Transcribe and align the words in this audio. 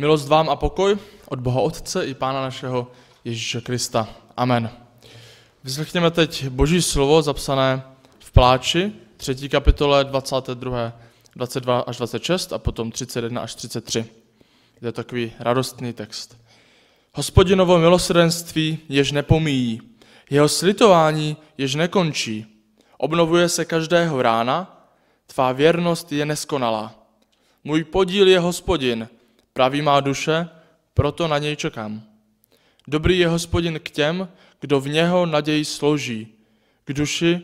Milost 0.00 0.28
vám 0.28 0.48
a 0.48 0.56
pokoj 0.56 0.98
od 1.28 1.40
Boha 1.40 1.60
Otce 1.60 2.06
i 2.06 2.14
Pána 2.14 2.42
našeho 2.42 2.90
Ježíše 3.24 3.60
Krista. 3.60 4.08
Amen. 4.36 4.70
Vyslechněme 5.64 6.10
teď 6.10 6.48
Boží 6.48 6.82
slovo 6.82 7.22
zapsané 7.22 7.82
v 8.18 8.32
Pláči, 8.32 8.92
3. 9.16 9.48
kapitole 9.48 10.04
22. 10.04 10.92
22 11.36 11.80
až 11.80 11.96
26 11.96 12.52
a 12.52 12.58
potom 12.58 12.90
31 12.90 13.42
až 13.42 13.54
33. 13.54 13.98
Je 13.98 14.06
to 14.80 14.92
takový 14.92 15.32
radostný 15.38 15.92
text. 15.92 16.38
Hospodinovo 17.14 17.78
milosrdenství 17.78 18.78
jež 18.88 19.12
nepomíjí, 19.12 19.80
jeho 20.30 20.48
slitování 20.48 21.36
jež 21.58 21.74
nekončí. 21.74 22.46
Obnovuje 22.98 23.48
se 23.48 23.64
každého 23.64 24.22
rána, 24.22 24.86
tvá 25.26 25.52
věrnost 25.52 26.12
je 26.12 26.26
neskonalá. 26.26 26.94
Můj 27.64 27.84
podíl 27.84 28.28
je 28.28 28.38
hospodin, 28.38 29.08
praví 29.58 29.82
má 29.82 30.00
duše, 30.00 30.48
proto 30.94 31.28
na 31.28 31.38
něj 31.38 31.56
čekám. 31.56 32.02
Dobrý 32.88 33.18
je 33.18 33.28
hospodin 33.28 33.80
k 33.82 33.90
těm, 33.90 34.28
kdo 34.60 34.80
v 34.80 34.88
něho 34.88 35.26
naději 35.26 35.64
slouží, 35.64 36.34
k 36.84 36.92
duši, 36.92 37.42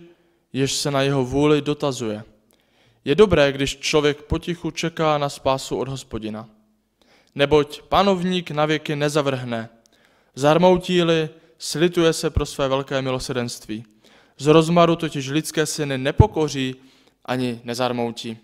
jež 0.52 0.72
se 0.72 0.90
na 0.90 1.02
jeho 1.02 1.24
vůli 1.24 1.62
dotazuje. 1.62 2.22
Je 3.04 3.14
dobré, 3.14 3.52
když 3.52 3.76
člověk 3.76 4.22
potichu 4.22 4.70
čeká 4.70 5.18
na 5.18 5.28
spásu 5.28 5.76
od 5.76 5.88
hospodina. 5.88 6.48
Neboť 7.34 7.82
panovník 7.82 8.50
na 8.50 8.66
věky 8.66 8.96
nezavrhne. 8.96 9.68
Zarmoutí-li, 10.34 11.28
slituje 11.58 12.12
se 12.12 12.30
pro 12.30 12.46
své 12.46 12.68
velké 12.68 13.02
milosedenství. 13.02 13.84
Z 14.38 14.46
rozmaru 14.46 14.96
totiž 14.96 15.28
lidské 15.28 15.66
syny 15.66 15.98
nepokoří 15.98 16.76
ani 17.24 17.60
nezarmoutí. 17.64 18.38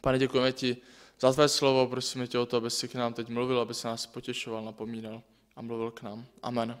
Pane, 0.00 0.18
děkujeme 0.18 0.52
ti 0.52 0.76
za 1.22 1.32
tvé 1.32 1.48
slovo, 1.48 1.86
prosíme 1.86 2.26
tě 2.26 2.38
o 2.38 2.46
to, 2.46 2.56
aby 2.56 2.70
si 2.70 2.88
k 2.88 2.94
nám 2.94 3.14
teď 3.14 3.28
mluvil, 3.28 3.60
aby 3.60 3.74
se 3.74 3.88
nás 3.88 4.06
potěšoval, 4.06 4.64
napomínal 4.64 5.22
a 5.56 5.62
mluvil 5.62 5.90
k 5.90 6.02
nám. 6.02 6.26
Amen. 6.42 6.78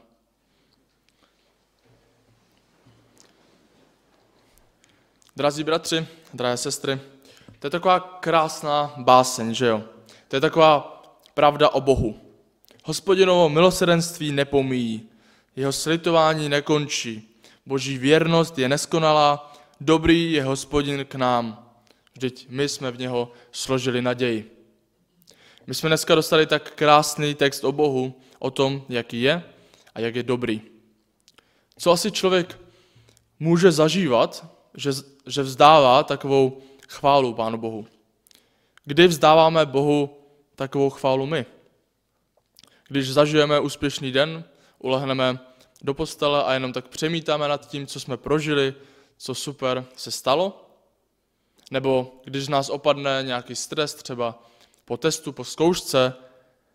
Drazí 5.36 5.64
bratři, 5.64 6.06
drahé 6.34 6.56
sestry, 6.56 7.00
to 7.58 7.66
je 7.66 7.70
taková 7.70 8.00
krásná 8.00 8.94
báseň, 8.96 9.54
že 9.54 9.66
jo? 9.66 9.82
To 10.28 10.36
je 10.36 10.40
taková 10.40 11.02
pravda 11.34 11.68
o 11.68 11.80
Bohu. 11.80 12.20
Hospodinovo 12.84 13.48
milosrdenství 13.48 14.32
nepomíjí, 14.32 15.08
jeho 15.56 15.72
slitování 15.72 16.48
nekončí, 16.48 17.38
boží 17.66 17.98
věrnost 17.98 18.58
je 18.58 18.68
neskonalá, 18.68 19.54
dobrý 19.80 20.32
je 20.32 20.44
hospodin 20.44 21.04
k 21.04 21.14
nám. 21.14 21.61
Vždyť 22.14 22.46
my 22.48 22.68
jsme 22.68 22.90
v 22.90 22.98
něho 22.98 23.32
složili 23.52 24.02
naději. 24.02 24.66
My 25.66 25.74
jsme 25.74 25.88
dneska 25.88 26.14
dostali 26.14 26.46
tak 26.46 26.74
krásný 26.74 27.34
text 27.34 27.64
o 27.64 27.72
Bohu, 27.72 28.20
o 28.38 28.50
tom, 28.50 28.84
jaký 28.88 29.22
je 29.22 29.44
a 29.94 30.00
jak 30.00 30.14
je 30.14 30.22
dobrý. 30.22 30.60
Co 31.78 31.90
asi 31.90 32.10
člověk 32.10 32.58
může 33.40 33.72
zažívat, 33.72 34.46
že, 34.76 34.90
že 35.26 35.42
vzdává 35.42 36.02
takovou 36.02 36.62
chválu 36.88 37.34
Pánu 37.34 37.58
Bohu? 37.58 37.86
Kdy 38.84 39.06
vzdáváme 39.06 39.66
Bohu 39.66 40.16
takovou 40.56 40.90
chválu 40.90 41.26
my? 41.26 41.46
Když 42.88 43.12
zažijeme 43.12 43.60
úspěšný 43.60 44.12
den, 44.12 44.44
ulehneme 44.78 45.38
do 45.82 45.94
postele 45.94 46.44
a 46.44 46.54
jenom 46.54 46.72
tak 46.72 46.88
přemítáme 46.88 47.48
nad 47.48 47.68
tím, 47.68 47.86
co 47.86 48.00
jsme 48.00 48.16
prožili, 48.16 48.74
co 49.18 49.34
super 49.34 49.86
se 49.96 50.10
stalo? 50.10 50.71
Nebo 51.72 52.20
když 52.24 52.48
nás 52.48 52.68
opadne 52.68 53.22
nějaký 53.22 53.56
stres, 53.56 53.94
třeba 53.94 54.42
po 54.84 54.96
testu, 54.96 55.32
po 55.32 55.44
zkoušce 55.44 56.14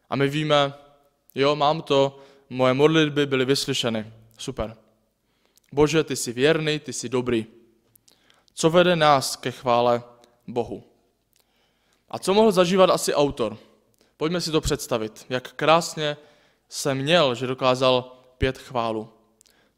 a 0.09 0.15
my 0.15 0.29
víme, 0.29 0.73
jo, 1.35 1.55
mám 1.55 1.81
to, 1.81 2.19
moje 2.49 2.73
modlitby 2.73 3.25
byly 3.25 3.45
vyslyšeny. 3.45 4.13
Super. 4.37 4.77
Bože, 5.71 6.03
ty 6.03 6.15
jsi 6.15 6.33
věrný, 6.33 6.79
ty 6.79 6.93
jsi 6.93 7.09
dobrý. 7.09 7.45
Co 8.53 8.69
vede 8.69 8.95
nás 8.95 9.35
ke 9.35 9.51
chvále 9.51 10.03
Bohu? 10.47 10.83
A 12.09 12.19
co 12.19 12.33
mohl 12.33 12.51
zažívat 12.51 12.89
asi 12.89 13.13
autor? 13.13 13.57
Pojďme 14.17 14.41
si 14.41 14.51
to 14.51 14.61
představit, 14.61 15.25
jak 15.29 15.53
krásně 15.53 16.17
se 16.69 16.95
měl, 16.95 17.35
že 17.35 17.47
dokázal 17.47 18.21
pět 18.37 18.57
chválu. 18.57 19.09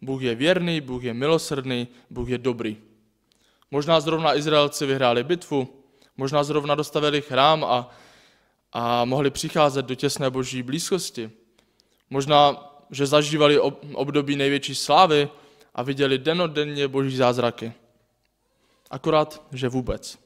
Bůh 0.02 0.22
je 0.22 0.36
věrný, 0.36 0.82
Bůh 0.82 1.04
je 1.04 1.14
milosrdný, 1.14 1.88
Bůh 2.10 2.30
je 2.30 2.38
dobrý. 2.38 2.89
Možná 3.72 4.00
zrovna 4.00 4.36
Izraelci 4.36 4.86
vyhráli 4.86 5.24
bitvu, 5.24 5.84
možná 6.18 6.44
zrovna 6.44 6.76
dostavili 6.76 7.22
chrám 7.22 7.64
a, 7.64 7.90
a 8.74 9.06
mohli 9.06 9.32
přicházet 9.32 9.86
do 9.86 9.96
těsné 9.96 10.30
boží 10.30 10.64
blízkosti. 10.64 11.32
Možná, 12.10 12.72
že 12.92 13.06
zažívali 13.06 13.60
období 13.94 14.36
největší 14.36 14.76
slávy 14.76 15.30
a 15.76 15.84
viděli 15.84 16.18
denodenně 16.18 16.88
boží 16.88 17.18
zázraky. 17.18 17.74
Akorát, 18.90 19.42
že 19.52 19.70
vůbec. 19.70 20.20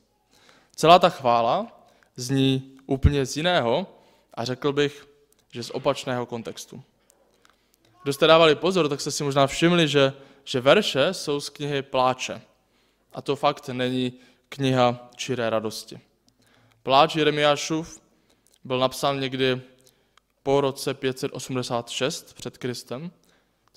Celá 0.75 1.00
ta 1.00 1.10
chvála 1.10 1.68
zní 2.16 2.78
úplně 2.86 3.25
z 3.25 3.38
jiného 3.38 3.88
a 4.34 4.46
řekl 4.46 4.74
bych, 4.74 5.08
že 5.52 5.64
z 5.64 5.70
opačného 5.70 6.25
kontextu. 6.25 6.84
Kdo 8.04 8.14
jste 8.14 8.28
dávali 8.28 8.56
pozor, 8.56 8.90
tak 8.90 9.02
jste 9.02 9.12
si 9.12 9.24
možná 9.24 9.48
všimli, 9.48 9.88
že, 9.88 10.14
že 10.44 10.62
verše 10.62 11.14
jsou 11.14 11.40
z 11.40 11.50
knihy 11.50 11.81
Pláče. 11.81 12.42
A 13.13 13.22
to 13.22 13.35
fakt 13.35 13.69
není 13.69 14.13
kniha 14.50 15.09
čiré 15.16 15.50
radosti. 15.50 16.00
Pláč 16.84 17.16
Jeremiášův 17.16 18.01
byl 18.63 18.79
napsán 18.79 19.19
někdy 19.19 19.62
po 20.44 20.62
roce 20.62 20.94
586 20.94 22.34
před 22.34 22.57
Kristem, 22.57 23.12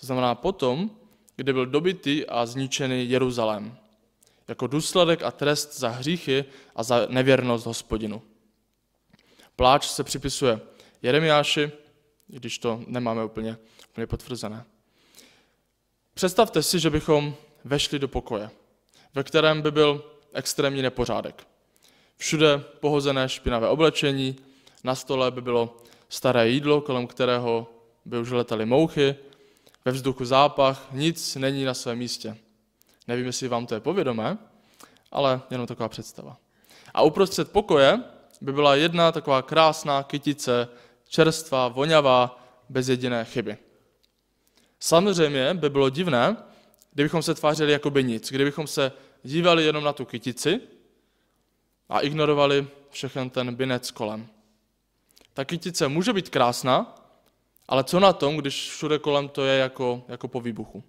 to 0.00 0.06
znamená 0.06 0.34
potom, 0.34 0.90
kdy 1.36 1.52
byl 1.52 1.66
dobitý 1.66 2.26
a 2.26 2.46
zničený 2.46 3.10
Jeruzalém, 3.10 3.76
jako 4.48 4.66
důsledek 4.66 5.22
a 5.22 5.30
trest 5.30 5.78
za 5.78 5.88
hříchy 5.88 6.44
a 6.76 6.82
za 6.82 7.06
nevěrnost 7.08 7.66
hospodinu. 7.66 8.22
Pláč 9.56 9.88
se 9.88 10.04
připisuje 10.04 10.60
Jeremiáši, 11.02 11.72
když 12.26 12.58
to 12.58 12.82
nemáme 12.86 13.24
úplně, 13.24 13.58
úplně 13.90 14.06
potvrzené. 14.06 14.64
Představte 16.14 16.62
si, 16.62 16.80
že 16.80 16.90
bychom 16.90 17.34
vešli 17.64 17.98
do 17.98 18.08
pokoje, 18.08 18.50
ve 19.16 19.24
kterém 19.24 19.62
by 19.62 19.70
byl 19.70 20.04
extrémní 20.32 20.82
nepořádek. 20.82 21.46
Všude 22.16 22.58
pohozené 22.80 23.28
špinavé 23.28 23.68
oblečení, 23.68 24.36
na 24.84 24.94
stole 24.94 25.30
by 25.30 25.40
bylo 25.40 25.76
staré 26.08 26.48
jídlo, 26.48 26.80
kolem 26.80 27.06
kterého 27.06 27.66
by 28.04 28.18
už 28.18 28.30
letaly 28.30 28.66
mouchy, 28.66 29.16
ve 29.84 29.92
vzduchu 29.92 30.24
zápach, 30.24 30.86
nic 30.92 31.36
není 31.36 31.64
na 31.64 31.74
svém 31.74 31.98
místě. 31.98 32.36
Nevím, 33.08 33.26
jestli 33.26 33.48
vám 33.48 33.66
to 33.66 33.74
je 33.74 33.80
povědomé, 33.80 34.38
ale 35.12 35.40
jenom 35.50 35.66
taková 35.66 35.88
představa. 35.88 36.36
A 36.94 37.02
uprostřed 37.02 37.52
pokoje 37.52 38.00
by 38.40 38.52
byla 38.52 38.74
jedna 38.74 39.12
taková 39.12 39.42
krásná 39.42 40.02
kytice, 40.02 40.68
čerstvá, 41.08 41.68
voňavá, 41.68 42.44
bez 42.68 42.88
jediné 42.88 43.24
chyby. 43.24 43.56
Samozřejmě 44.80 45.54
by 45.54 45.70
bylo 45.70 45.90
divné, 45.90 46.36
kdybychom 46.92 47.22
se 47.22 47.34
tvářili 47.34 47.72
jako 47.72 47.90
by 47.90 48.04
nic, 48.04 48.30
kdybychom 48.30 48.66
se 48.66 48.92
dívali 49.26 49.64
jenom 49.64 49.84
na 49.84 49.92
tu 49.92 50.04
kytici 50.04 50.60
a 51.88 52.00
ignorovali 52.00 52.68
všechen 52.90 53.30
ten 53.30 53.54
binec 53.54 53.90
kolem. 53.90 54.26
Ta 55.34 55.44
kytice 55.44 55.88
může 55.88 56.12
být 56.12 56.28
krásná, 56.28 56.94
ale 57.68 57.84
co 57.84 58.00
na 58.00 58.12
tom, 58.12 58.36
když 58.36 58.70
všude 58.70 58.98
kolem 58.98 59.28
to 59.28 59.44
je 59.44 59.58
jako, 59.58 60.04
jako 60.08 60.28
po 60.28 60.40
výbuchu? 60.40 60.84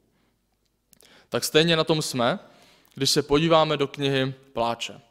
Tak 1.29 1.43
stejně 1.43 1.75
na 1.75 1.83
tom 1.83 2.01
jsme, 2.01 2.39
když 2.95 3.09
se 3.09 3.21
podíváme 3.21 3.77
do 3.77 3.87
knihy 3.87 4.33
Pláče. 4.53 5.01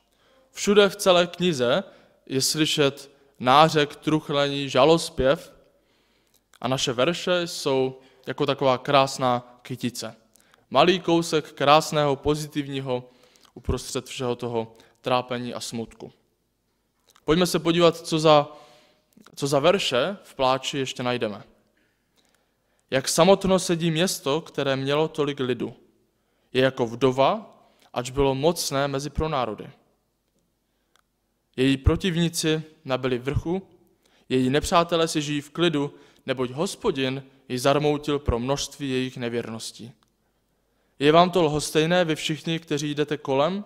Všude 0.53 0.89
v 0.89 0.97
celé 0.97 1.27
knize 1.27 1.85
je 2.27 2.43
slyšet 2.43 3.11
nářek, 3.39 3.97
truchlení, 3.97 4.69
žalospěv 4.69 5.53
a 6.61 6.69
naše 6.69 6.93
verše 6.93 7.47
jsou 7.47 8.01
jako 8.27 8.47
taková 8.47 8.79
krásná 8.79 9.61
kytice. 9.63 10.15
Malý 10.71 11.01
kousek 11.01 11.53
krásného, 11.53 12.17
pozitivního 12.17 13.11
uprostřed 13.57 14.07
všeho 14.07 14.37
toho 14.37 14.75
trápení 15.01 15.55
a 15.55 15.61
smutku. 15.61 16.13
Pojďme 17.25 17.47
se 17.47 17.59
podívat, 17.59 17.97
co 17.97 18.19
za 18.19 18.49
co 19.35 19.47
za 19.47 19.59
verše 19.59 20.17
v 20.23 20.35
pláči 20.35 20.79
ještě 20.79 21.03
najdeme. 21.03 21.45
Jak 22.91 23.09
samotno 23.09 23.59
sedí 23.59 23.91
město, 23.91 24.41
které 24.41 24.77
mělo 24.77 25.09
tolik 25.09 25.41
lidu. 25.41 25.75
Je 26.53 26.63
jako 26.63 26.87
vdova, 26.87 27.59
ač 27.93 28.11
bylo 28.11 28.35
mocné 28.35 28.89
mezi 28.89 29.11
pronárody. 29.11 29.71
Její 31.57 31.77
protivníci 31.77 32.63
nabili 32.85 33.19
vrchu, 33.19 33.69
její 34.29 34.51
nepřátelé 34.51 35.09
si 35.09 35.23
žijí 35.23 35.41
v 35.41 35.51
klidu, 35.51 35.95
neboť 36.27 36.51
hospodin 36.51 37.23
ji 37.49 37.59
zarmoutil 37.59 38.19
pro 38.19 38.39
množství 38.39 38.91
jejich 38.91 39.17
nevěrností. 39.17 39.93
Je 40.99 41.13
vám 41.13 41.31
to 41.31 41.43
lhostejné, 41.43 42.05
vy 42.05 42.15
všichni, 42.15 42.59
kteří 42.59 42.95
jdete 42.95 43.17
kolem? 43.17 43.65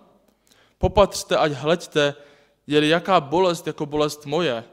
Popatřte, 0.77 1.37
ať 1.37 1.51
hleďte, 1.51 2.15
je 2.67 2.87
jaká 2.87 3.19
bolest 3.19 3.67
jako 3.67 3.85
bolest 3.85 4.25
moje, 4.25 4.63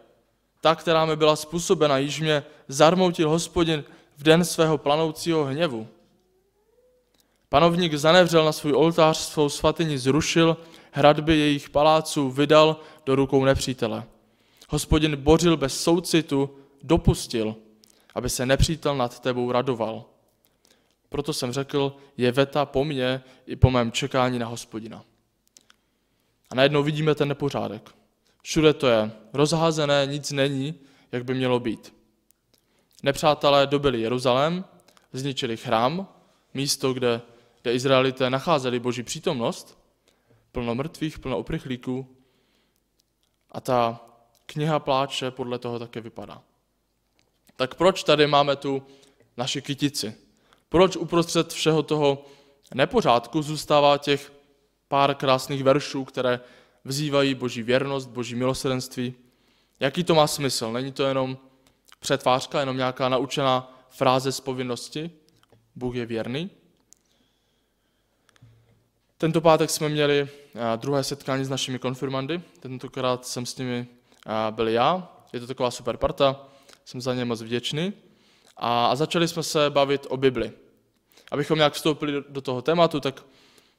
ta, 0.60 0.75
která 0.75 1.05
mi 1.05 1.16
byla 1.16 1.37
způsobena, 1.37 1.99
již 1.99 2.20
mě 2.20 2.44
zarmoutil 2.69 3.31
hospodin 3.31 3.84
v 4.16 4.22
den 4.22 4.44
svého 4.44 4.78
planoucího 4.78 5.44
hněvu. 5.44 5.88
Panovník 7.49 7.94
zanevřel 7.94 8.44
na 8.44 8.52
svůj 8.52 8.72
oltář, 8.72 9.16
svou 9.16 9.49
svatyni 9.49 9.99
zrušil, 9.99 10.56
hradby 10.90 11.38
jejich 11.38 11.70
paláců 11.70 12.31
vydal 12.31 12.76
do 13.06 13.14
rukou 13.14 13.44
nepřítele. 13.44 14.04
Hospodin 14.69 15.16
bořil 15.16 15.56
bez 15.56 15.82
soucitu, 15.82 16.50
dopustil, 16.82 17.56
aby 18.14 18.31
se 18.31 18.46
nepřítel 18.46 18.96
nad 18.96 19.20
tebou 19.20 19.52
radoval. 19.52 20.04
Proto 21.08 21.32
jsem 21.32 21.52
řekl, 21.52 21.96
je 22.16 22.32
veta 22.32 22.66
po 22.66 22.84
mně 22.84 23.22
i 23.46 23.56
po 23.56 23.70
mém 23.70 23.93
čekání 23.93 24.38
na 24.38 24.46
hospodina. 24.46 25.05
A 26.50 26.55
najednou 26.55 26.82
vidíme 26.82 27.14
ten 27.14 27.28
nepořádek. 27.28 27.94
Všude 28.43 28.75
to 28.75 28.87
je 28.87 29.12
rozházené, 29.32 30.06
nic 30.06 30.31
není, 30.31 30.75
jak 31.12 31.25
by 31.25 31.34
mělo 31.34 31.60
být. 31.60 31.94
Nepřátelé 33.02 33.66
dobili 33.66 34.00
Jeruzalém, 34.00 34.64
zničili 35.12 35.56
chrám, 35.56 36.08
místo, 36.55 36.93
kde, 36.93 37.20
kde 37.62 37.75
Izraelité 37.75 38.31
nacházeli 38.31 38.81
boží 38.81 39.02
přítomnost, 39.02 39.78
plno 40.52 40.75
mrtvých, 40.75 41.19
plno 41.19 41.38
oprychlíků. 41.38 42.16
A 43.52 43.61
ta 43.61 44.00
kniha 44.46 44.78
pláče 44.78 45.31
podle 45.31 45.58
toho 45.58 45.78
také 45.78 46.00
vypadá. 46.00 46.43
Tak 47.56 47.75
proč 47.75 48.04
tady 48.04 48.26
máme 48.26 48.56
tu 48.56 48.82
naši 49.37 49.62
kytici? 49.62 50.27
Proč 50.68 50.96
uprostřed 50.96 51.52
všeho 51.52 51.82
toho 51.82 52.24
nepořádku 52.74 53.42
zůstává 53.42 53.98
těch 53.98 54.32
pár 54.88 55.14
krásných 55.14 55.64
veršů, 55.64 56.04
které 56.04 56.40
vzývají 56.84 57.34
boží 57.34 57.62
věrnost, 57.62 58.06
boží 58.06 58.34
milosrdenství? 58.34 59.14
Jaký 59.80 60.04
to 60.04 60.14
má 60.14 60.26
smysl? 60.26 60.72
Není 60.72 60.92
to 60.92 61.02
jenom 61.02 61.38
přetvářka, 62.00 62.60
jenom 62.60 62.76
nějaká 62.76 63.08
naučená 63.08 63.78
fráze 63.88 64.32
z 64.32 64.40
povinnosti? 64.40 65.10
Bůh 65.76 65.94
je 65.94 66.06
věrný? 66.06 66.50
Tento 69.18 69.40
pátek 69.40 69.70
jsme 69.70 69.88
měli 69.88 70.28
eh, 70.54 70.76
druhé 70.76 71.04
setkání 71.04 71.44
s 71.44 71.48
našimi 71.48 71.78
konfirmandy. 71.78 72.42
Tentokrát 72.60 73.26
jsem 73.26 73.46
s 73.46 73.56
nimi 73.56 73.86
eh, 74.26 74.30
byl 74.50 74.68
já. 74.68 75.12
Je 75.32 75.40
to 75.40 75.46
taková 75.46 75.70
super 75.70 75.96
parta, 75.96 76.46
jsem 76.84 77.00
za 77.00 77.14
ně 77.14 77.24
moc 77.24 77.42
vděčný. 77.42 77.92
A, 78.58 78.96
začali 78.96 79.28
jsme 79.28 79.43
se 79.43 79.70
bavit 79.70 80.06
o 80.10 80.16
Bibli. 80.16 80.52
Abychom 81.31 81.58
nějak 81.58 81.72
vstoupili 81.72 82.25
do 82.28 82.40
toho 82.40 82.62
tématu, 82.62 83.00
tak 83.00 83.25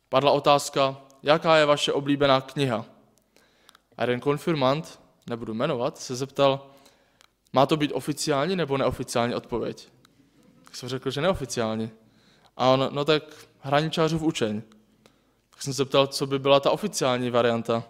padla 0.10 0.32
otázka, 0.32 0.98
jaká 1.24 1.58
je 1.58 1.66
vaše 1.66 1.94
oblíbená 1.94 2.42
kniha. 2.42 2.86
A 3.98 4.04
jeden 4.04 4.20
konfirmant, 4.20 5.00
nebudu 5.28 5.54
jmenovat, 5.54 5.98
se 5.98 6.16
zeptal, 6.16 6.68
má 7.54 7.66
to 7.66 7.78
být 7.78 7.92
oficiální 7.92 8.56
nebo 8.56 8.78
neoficiální 8.78 9.36
odpověď? 9.36 9.88
Tak 10.64 10.76
jsem 10.76 10.90
řekl, 10.90 11.12
že 11.12 11.22
neoficiální. 11.22 11.92
A 12.58 12.70
on, 12.70 12.90
no 12.92 13.06
tak 13.06 13.24
hraničářův 13.60 14.22
učeň. 14.22 14.62
Tak 15.50 15.64
jsem 15.64 15.74
se 15.74 15.78
zeptal, 15.78 16.08
co 16.08 16.28
by 16.28 16.40
byla 16.40 16.60
ta 16.60 16.72
oficiální 16.72 17.30
varianta. 17.30 17.84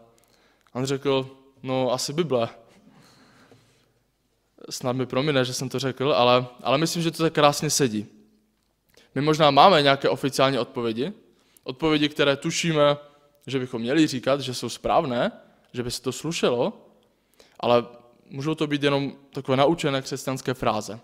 A 0.74 0.76
on 0.80 0.86
řekl, 0.86 1.30
no 1.64 1.92
asi 1.92 2.14
Bible. 2.14 2.50
Snad 4.70 4.96
mi 4.96 5.06
promine, 5.06 5.46
že 5.46 5.54
jsem 5.54 5.70
to 5.70 5.80
řekl, 5.80 6.14
ale, 6.14 6.46
ale 6.64 6.78
myslím, 6.78 7.04
že 7.04 7.12
to 7.12 7.24
tak 7.24 7.34
krásně 7.34 7.70
sedí. 7.70 8.06
My 9.16 9.22
možná 9.22 9.52
máme 9.52 9.82
nějaké 9.82 10.10
oficiální 10.10 10.60
odpovědi, 10.60 11.14
odpovědi, 11.64 12.10
které 12.10 12.36
tušíme, 12.36 12.98
že 13.48 13.60
bychom 13.60 13.82
měli 13.82 14.08
říkat, 14.08 14.42
že 14.42 14.54
jsou 14.54 14.70
správné, 14.70 15.32
že 15.74 15.84
by 15.84 15.92
se 15.92 16.02
to 16.02 16.12
slušelo, 16.12 16.74
ale 17.60 17.86
můžou 18.30 18.56
to 18.56 18.68
být 18.68 18.84
jenom 18.84 19.14
takové 19.34 19.58
naučené 19.58 20.02
křesťanské 20.02 20.54
fráze. 20.54 21.00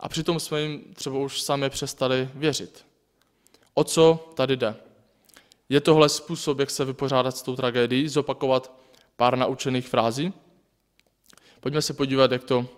A 0.00 0.08
přitom 0.08 0.40
jsme 0.40 0.60
jim 0.60 0.94
třeba 0.94 1.18
už 1.18 1.42
sami 1.42 1.70
přestali 1.70 2.28
věřit. 2.34 2.86
O 3.74 3.84
co 3.84 4.32
tady 4.34 4.56
jde? 4.56 4.76
Je 5.68 5.80
tohle 5.80 6.08
způsob, 6.08 6.58
jak 6.58 6.70
se 6.70 6.84
vypořádat 6.84 7.36
s 7.36 7.42
tou 7.42 7.56
tragédií, 7.56 8.08
zopakovat 8.08 8.72
pár 9.16 9.38
naučených 9.38 9.88
frází? 9.88 10.32
Pojďme 11.62 11.82
se 11.82 11.94
podívat, 11.94 12.32
jak 12.32 12.44
to, 12.44 12.68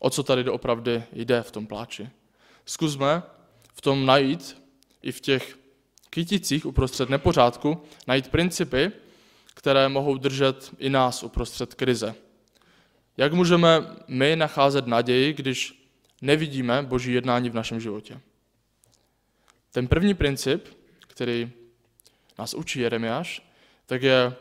o 0.00 0.10
co 0.10 0.22
tady 0.22 0.50
opravdu 0.50 1.02
jde 1.12 1.42
v 1.42 1.50
tom 1.50 1.66
pláči. 1.66 2.10
Zkusme 2.66 3.22
v 3.74 3.80
tom 3.80 4.06
najít 4.06 4.62
i 5.02 5.12
v 5.12 5.20
těch 5.20 5.58
kyticích 6.10 6.66
uprostřed 6.66 7.10
nepořádku, 7.10 7.82
najít 8.06 8.28
principy, 8.28 8.92
které 9.54 9.88
mohou 9.88 10.16
držet 10.16 10.74
i 10.78 10.90
nás 10.90 11.22
uprostřed 11.22 11.74
krize. 11.74 12.14
Jak 13.16 13.32
můžeme 13.32 13.96
my 14.08 14.36
nacházet 14.36 14.86
naději, 14.86 15.32
když 15.32 15.88
nevidíme 16.22 16.82
boží 16.82 17.12
jednání 17.12 17.50
v 17.50 17.54
našem 17.54 17.80
životě? 17.80 18.20
Ten 19.72 19.88
první 19.88 20.14
princip, 20.14 20.68
který 21.00 21.50
nás 22.38 22.54
učí 22.54 22.80
Jeremiáš, 22.80 23.42
tak 23.86 24.02
je 24.02 24.34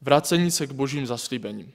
vracení 0.00 0.50
se 0.50 0.66
k 0.66 0.72
božím 0.72 1.06
zaslíbením. 1.06 1.72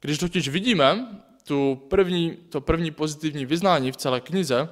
Když 0.00 0.18
totiž 0.18 0.48
vidíme 0.48 1.06
tu 1.44 1.82
první, 1.88 2.36
to 2.48 2.60
první 2.60 2.90
pozitivní 2.90 3.46
vyznání 3.46 3.92
v 3.92 3.96
celé 3.96 4.20
knize, 4.20 4.68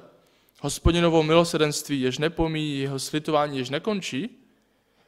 hospodinovo 0.61 1.23
milosedenství, 1.23 2.01
jež 2.01 2.17
nepomíjí, 2.17 2.79
jeho 2.79 2.99
slitování, 2.99 3.57
jež 3.57 3.69
nekončí, 3.69 4.29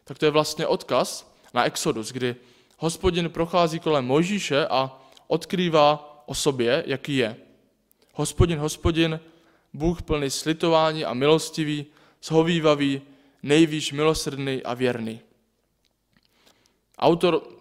tak 0.04 0.18
to 0.18 0.26
je 0.26 0.32
vlastně 0.32 0.68
odkaz 0.68 1.36
na 1.54 1.64
Exodus, 1.64 2.12
kdy 2.12 2.36
hospodin 2.78 3.30
prochází 3.30 3.80
kolem 3.80 4.06
Mojžíše 4.06 4.68
a 4.68 5.02
odkrývá 5.28 6.24
o 6.26 6.36
sobě, 6.36 6.84
jaký 6.88 7.18
je. 7.18 7.36
Hospodin, 8.14 8.60
hospodin, 8.60 9.20
Bůh 9.74 10.02
plný 10.02 10.30
slitování 10.30 11.06
a 11.06 11.14
milostivý, 11.14 11.86
shovívavý, 12.24 13.02
nejvýš 13.44 13.92
milosrdný 13.92 14.64
a 14.64 14.74
věrný. 14.74 15.20
Autor 17.00 17.61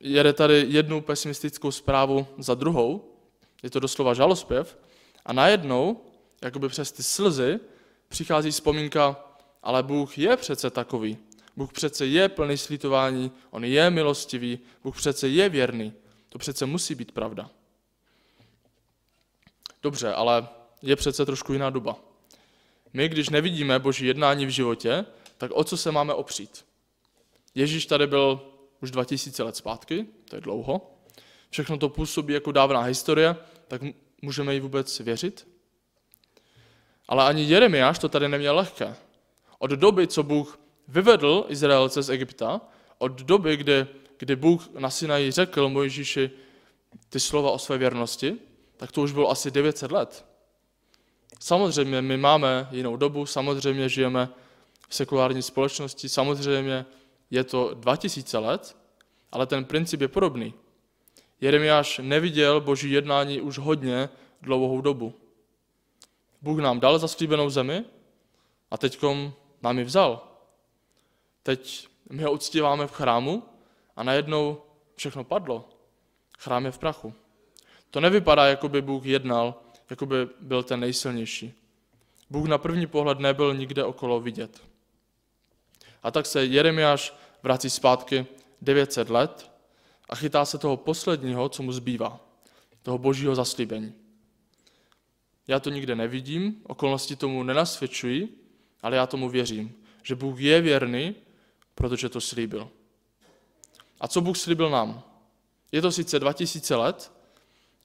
jede 0.00 0.32
tady 0.32 0.66
jednu 0.68 1.00
pesimistickou 1.00 1.70
zprávu 1.70 2.26
za 2.38 2.54
druhou, 2.54 3.14
je 3.62 3.70
to 3.70 3.80
doslova 3.80 4.14
žalospěv, 4.14 4.78
a 5.26 5.32
najednou, 5.32 6.00
jakoby 6.42 6.68
přes 6.68 6.92
ty 6.92 7.02
slzy, 7.02 7.60
přichází 8.08 8.50
vzpomínka, 8.50 9.24
ale 9.62 9.82
Bůh 9.82 10.18
je 10.18 10.36
přece 10.36 10.70
takový. 10.70 11.18
Bůh 11.56 11.72
přece 11.72 12.06
je 12.06 12.28
plný 12.28 12.56
slítování, 12.56 13.32
on 13.50 13.64
je 13.64 13.90
milostivý, 13.90 14.58
Bůh 14.84 14.96
přece 14.96 15.28
je 15.28 15.48
věrný. 15.48 15.92
To 16.28 16.38
přece 16.38 16.66
musí 16.66 16.94
být 16.94 17.12
pravda. 17.12 17.50
Dobře, 19.82 20.12
ale 20.12 20.48
je 20.82 20.96
přece 20.96 21.26
trošku 21.26 21.52
jiná 21.52 21.70
doba. 21.70 21.96
My, 22.92 23.08
když 23.08 23.28
nevidíme 23.28 23.78
boží 23.78 24.06
jednání 24.06 24.46
v 24.46 24.50
životě, 24.50 25.04
tak 25.38 25.50
o 25.54 25.64
co 25.64 25.76
se 25.76 25.92
máme 25.92 26.14
opřít? 26.14 26.64
Ježíš 27.54 27.86
tady 27.86 28.06
byl 28.06 28.49
už 28.82 28.90
2000 28.90 29.42
let 29.42 29.56
zpátky, 29.56 30.06
to 30.24 30.36
je 30.36 30.40
dlouho. 30.40 30.96
Všechno 31.50 31.78
to 31.78 31.88
působí 31.88 32.34
jako 32.34 32.52
dávná 32.52 32.80
historie, 32.80 33.36
tak 33.68 33.80
můžeme 34.22 34.54
jí 34.54 34.60
vůbec 34.60 35.00
věřit? 35.00 35.48
Ale 37.08 37.24
ani 37.24 37.44
Jeremiáš 37.44 37.98
to 37.98 38.08
tady 38.08 38.28
neměl 38.28 38.56
lehké. 38.56 38.96
Od 39.58 39.70
doby, 39.70 40.06
co 40.06 40.22
Bůh 40.22 40.58
vyvedl 40.88 41.44
Izraelce 41.48 42.02
z 42.02 42.10
Egypta, 42.10 42.60
od 42.98 43.12
doby, 43.12 43.56
kdy, 43.56 43.86
kdy 44.18 44.36
Bůh 44.36 44.68
na 44.78 44.90
Sinaji 44.90 45.30
řekl 45.30 45.68
Mojžíši 45.68 46.30
ty 47.08 47.20
slova 47.20 47.50
o 47.50 47.58
své 47.58 47.78
věrnosti, 47.78 48.36
tak 48.76 48.92
to 48.92 49.02
už 49.02 49.12
bylo 49.12 49.30
asi 49.30 49.50
900 49.50 49.92
let. 49.92 50.26
Samozřejmě 51.40 52.02
my 52.02 52.16
máme 52.16 52.68
jinou 52.70 52.96
dobu, 52.96 53.26
samozřejmě 53.26 53.88
žijeme 53.88 54.28
v 54.88 54.94
sekulární 54.94 55.42
společnosti, 55.42 56.08
samozřejmě 56.08 56.86
je 57.30 57.44
to 57.44 57.74
2000 57.74 58.38
let, 58.38 58.76
ale 59.32 59.46
ten 59.46 59.64
princip 59.64 60.00
je 60.00 60.08
podobný. 60.08 60.54
Jeremiáš 61.40 62.00
neviděl 62.02 62.60
boží 62.60 62.90
jednání 62.90 63.40
už 63.40 63.58
hodně 63.58 64.08
dlouhou 64.42 64.80
dobu. 64.80 65.14
Bůh 66.42 66.58
nám 66.58 66.80
dal 66.80 66.98
zaslíbenou 66.98 67.50
zemi 67.50 67.84
a 68.70 68.78
teď 68.78 69.04
nám 69.62 69.78
ji 69.78 69.84
vzal. 69.84 70.28
Teď 71.42 71.88
my 72.10 72.22
ho 72.22 72.32
uctíváme 72.32 72.86
v 72.86 72.92
chrámu 72.92 73.42
a 73.96 74.02
najednou 74.02 74.62
všechno 74.96 75.24
padlo. 75.24 75.68
Chrám 76.38 76.64
je 76.64 76.70
v 76.70 76.78
prachu. 76.78 77.14
To 77.90 78.00
nevypadá, 78.00 78.46
jako 78.46 78.68
by 78.68 78.82
Bůh 78.82 79.06
jednal, 79.06 79.54
jako 79.90 80.06
by 80.06 80.16
byl 80.40 80.62
ten 80.62 80.80
nejsilnější. 80.80 81.54
Bůh 82.30 82.48
na 82.48 82.58
první 82.58 82.86
pohled 82.86 83.18
nebyl 83.18 83.54
nikde 83.54 83.84
okolo 83.84 84.20
vidět. 84.20 84.69
A 86.02 86.10
tak 86.10 86.26
se 86.26 86.44
Jeremiáš 86.44 87.14
vrací 87.42 87.70
zpátky 87.70 88.26
900 88.62 89.10
let 89.10 89.50
a 90.08 90.16
chytá 90.16 90.44
se 90.44 90.58
toho 90.58 90.76
posledního, 90.76 91.48
co 91.48 91.62
mu 91.62 91.72
zbývá, 91.72 92.20
toho 92.82 92.98
božího 92.98 93.34
zaslíbení. 93.34 93.94
Já 95.48 95.60
to 95.60 95.70
nikde 95.70 95.94
nevidím, 95.94 96.62
okolnosti 96.62 97.16
tomu 97.16 97.42
nenasvědčují, 97.42 98.28
ale 98.82 98.96
já 98.96 99.06
tomu 99.06 99.28
věřím, 99.28 99.74
že 100.02 100.14
Bůh 100.14 100.40
je 100.40 100.60
věrný, 100.60 101.14
protože 101.74 102.08
to 102.08 102.20
slíbil. 102.20 102.70
A 104.00 104.08
co 104.08 104.20
Bůh 104.20 104.38
slíbil 104.38 104.70
nám? 104.70 105.02
Je 105.72 105.82
to 105.82 105.92
sice 105.92 106.18
2000 106.18 106.76
let, 106.76 107.12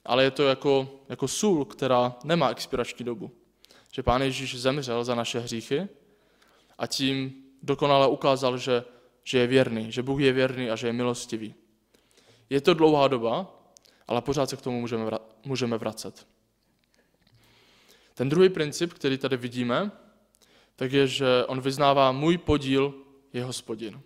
ale 0.04 0.24
je 0.24 0.30
to 0.30 0.42
jako, 0.42 1.00
jako 1.08 1.28
sůl, 1.28 1.64
která 1.64 2.16
nemá 2.24 2.50
expirační 2.50 3.04
dobu. 3.04 3.30
Že 3.92 4.02
Pán 4.02 4.22
Ježíš 4.22 4.60
zemřel 4.60 5.04
za 5.04 5.14
naše 5.14 5.40
hříchy 5.40 5.88
a 6.78 6.86
tím 6.86 7.45
dokonale 7.66 8.06
ukázal, 8.06 8.58
že, 8.58 8.84
že 9.24 9.38
je 9.38 9.46
věrný, 9.46 9.92
že 9.92 10.02
Bůh 10.02 10.20
je 10.20 10.32
věrný 10.32 10.70
a 10.70 10.76
že 10.76 10.86
je 10.86 10.92
milostivý. 10.92 11.54
Je 12.50 12.60
to 12.60 12.74
dlouhá 12.74 13.08
doba, 13.08 13.46
ale 14.06 14.22
pořád 14.22 14.50
se 14.50 14.56
k 14.56 14.60
tomu 14.60 14.80
můžeme, 14.80 15.10
můžeme 15.44 15.78
vracet. 15.78 16.26
Ten 18.14 18.28
druhý 18.28 18.48
princip, 18.48 18.92
který 18.92 19.18
tady 19.18 19.36
vidíme, 19.36 19.90
tak 20.76 20.92
je, 20.92 21.06
že 21.06 21.26
on 21.46 21.60
vyznává 21.60 22.12
můj 22.12 22.38
podíl 22.38 22.94
je 23.32 23.44
hospodin. 23.44 24.00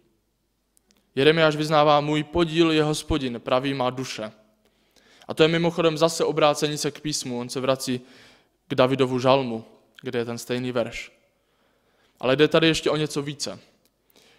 Jeremiáš 1.15 1.57
vyznává 1.57 2.01
můj 2.01 2.25
podíl 2.25 2.71
je 2.71 2.83
hospodin, 2.83 3.41
praví 3.41 3.75
má 3.75 3.91
duše. 3.91 4.33
A 5.29 5.35
to 5.35 5.43
je 5.43 5.49
mimochodem 5.49 5.99
zase 5.99 6.25
obrácení 6.25 6.79
se 6.79 6.91
k 6.91 7.01
písmu. 7.01 7.41
On 7.41 7.49
se 7.49 7.61
vrací 7.61 8.01
k 8.69 8.75
Davidovu 8.75 9.19
žalmu, 9.19 9.65
kde 10.03 10.19
je 10.19 10.25
ten 10.25 10.39
stejný 10.39 10.73
verš. 10.73 11.20
Ale 12.21 12.37
jde 12.37 12.49
tady 12.49 12.67
ještě 12.67 12.91
o 12.91 12.97
něco 12.97 13.23
více. 13.23 13.59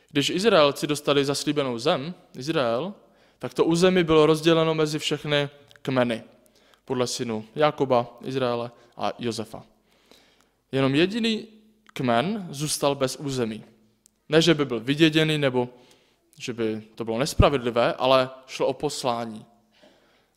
Když 0.09 0.29
Izraelci 0.29 0.87
dostali 0.87 1.25
zaslíbenou 1.25 1.79
zem, 1.79 2.13
Izrael, 2.35 2.93
tak 3.39 3.53
to 3.53 3.65
území 3.65 4.03
bylo 4.03 4.25
rozděleno 4.25 4.75
mezi 4.75 4.99
všechny 4.99 5.49
kmeny, 5.81 6.23
podle 6.85 7.07
synu 7.07 7.45
Jakoba, 7.55 8.17
Izraele 8.25 8.71
a 8.97 9.11
Josefa. 9.19 9.63
Jenom 10.71 10.95
jediný 10.95 11.47
kmen 11.93 12.47
zůstal 12.51 12.95
bez 12.95 13.15
území. 13.15 13.63
Ne, 14.29 14.41
že 14.41 14.53
by 14.53 14.65
byl 14.65 14.79
vyděděný 14.79 15.37
nebo 15.37 15.69
že 16.37 16.53
by 16.53 16.83
to 16.95 17.05
bylo 17.05 17.19
nespravedlivé, 17.19 17.93
ale 17.93 18.29
šlo 18.47 18.67
o 18.67 18.73
poslání. 18.73 19.45